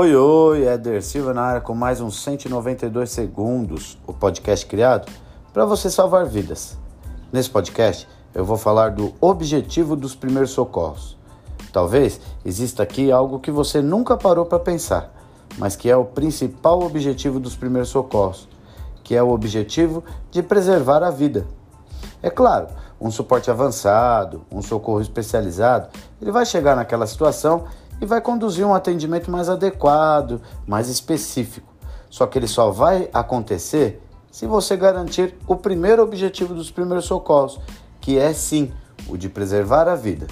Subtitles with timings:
[0.00, 5.10] Oi, oi, Éder Silva na área com mais uns 192 segundos, o podcast criado
[5.52, 6.78] para você salvar vidas.
[7.32, 11.18] Nesse podcast, eu vou falar do objetivo dos primeiros socorros.
[11.72, 15.12] Talvez exista aqui algo que você nunca parou para pensar,
[15.58, 18.48] mas que é o principal objetivo dos primeiros socorros,
[19.02, 21.44] que é o objetivo de preservar a vida.
[22.22, 22.68] É claro,
[23.00, 25.88] um suporte avançado, um socorro especializado,
[26.22, 27.64] ele vai chegar naquela situação
[28.00, 31.72] e vai conduzir um atendimento mais adequado, mais específico.
[32.10, 37.60] Só que ele só vai acontecer se você garantir o primeiro objetivo dos primeiros socorros,
[38.00, 38.72] que é sim
[39.08, 40.26] o de preservar a vida.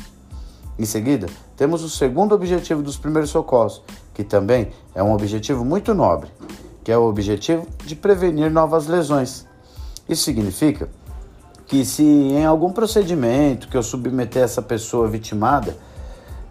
[0.79, 5.95] Em seguida, temos o segundo objetivo dos primeiros socorros, que também é um objetivo muito
[5.95, 6.31] nobre,
[6.85, 9.47] que é o objetivo de prevenir novas lesões.
[10.09, 10.89] Isso significa
[11.67, 15.77] que se em algum procedimento que eu submeter essa pessoa vitimada,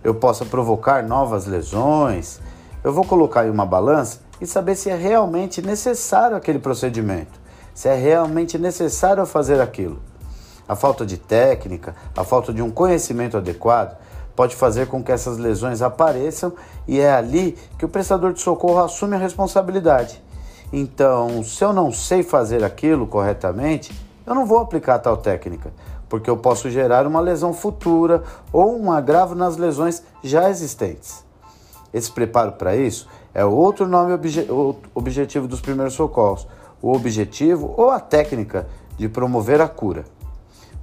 [0.06, 2.40] eu possa provocar novas lesões,
[2.84, 7.40] eu vou colocar em uma balança e saber se é realmente necessário aquele procedimento,
[7.74, 10.00] se é realmente necessário fazer aquilo.
[10.70, 13.98] A falta de técnica, a falta de um conhecimento adequado
[14.36, 16.54] pode fazer com que essas lesões apareçam
[16.88, 20.22] e é ali que o prestador de socorro assume a responsabilidade.
[20.72, 23.92] Então, se eu não sei fazer aquilo corretamente,
[24.24, 25.74] eu não vou aplicar tal técnica
[26.10, 31.24] porque eu posso gerar uma lesão futura ou um agravo nas lesões já existentes.
[31.94, 34.48] Esse preparo para isso é outro nome obje
[34.94, 36.48] objetivo dos primeiros socorros,
[36.82, 40.06] o objetivo ou a técnica de promover a cura.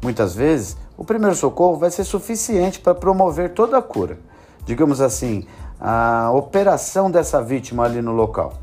[0.03, 4.19] Muitas vezes, o primeiro socorro vai ser suficiente para promover toda a cura.
[4.65, 5.47] Digamos assim,
[5.81, 8.55] a operação dessa vítima ali no local.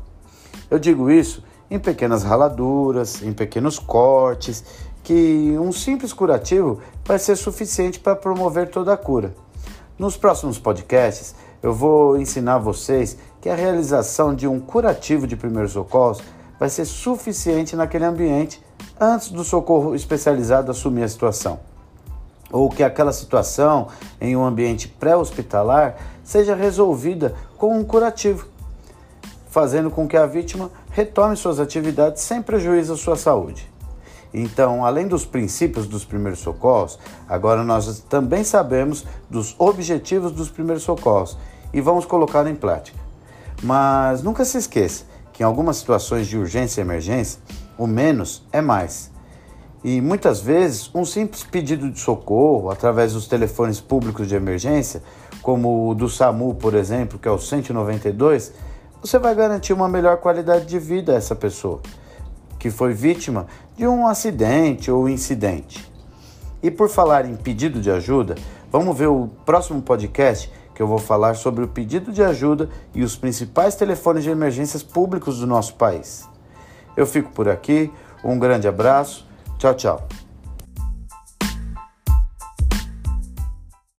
[0.70, 4.64] Eu digo isso em pequenas raladuras, em pequenos cortes
[5.02, 9.34] que um simples curativo vai ser suficiente para promover toda a cura.
[9.98, 15.72] Nos próximos podcasts, eu vou ensinar vocês que a realização de um curativo de primeiros
[15.72, 16.22] socorros
[16.58, 18.62] vai ser suficiente naquele ambiente
[18.98, 21.60] antes do socorro especializado assumir a situação.
[22.52, 23.88] Ou que aquela situação
[24.20, 28.46] em um ambiente pré-hospitalar seja resolvida com um curativo,
[29.48, 33.70] fazendo com que a vítima retome suas atividades sem prejuízo à sua saúde.
[34.32, 36.98] Então, além dos princípios dos primeiros socorros,
[37.28, 41.36] agora nós também sabemos dos objetivos dos primeiros socorros
[41.72, 42.98] e vamos colocar em prática.
[43.62, 47.40] Mas nunca se esqueça que em algumas situações de urgência e emergência,
[47.76, 49.10] o menos é mais.
[49.82, 55.02] E muitas vezes, um simples pedido de socorro através dos telefones públicos de emergência,
[55.42, 58.52] como o do SAMU, por exemplo, que é o 192,
[59.00, 61.80] você vai garantir uma melhor qualidade de vida a essa pessoa
[62.60, 65.90] que foi vítima de um acidente ou incidente.
[66.62, 68.34] E por falar em pedido de ajuda,
[68.70, 73.02] vamos ver o próximo podcast que eu vou falar sobre o pedido de ajuda e
[73.02, 76.28] os principais telefones de emergências públicos do nosso país.
[76.94, 77.90] Eu fico por aqui,
[78.22, 79.26] um grande abraço,
[79.58, 80.19] tchau, tchau.